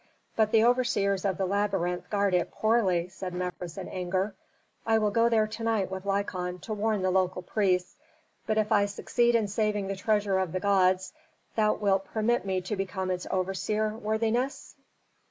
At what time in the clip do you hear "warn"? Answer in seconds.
6.73-7.03